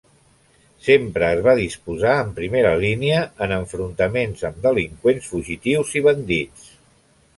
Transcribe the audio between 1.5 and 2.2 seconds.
disposar